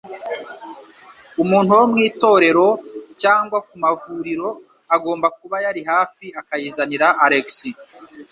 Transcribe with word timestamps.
Umuntu 1.43 1.71
wo 1.79 1.85
mu 1.91 1.97
itorero 2.09 2.67
cyangwa 3.21 3.57
ku 3.67 3.73
mavuriro 3.83 4.49
agomba 4.95 5.27
kuba 5.39 5.57
yari 5.65 5.81
hafi 5.89 6.25
akayizanira 6.39 7.07
Alex. 7.25 7.49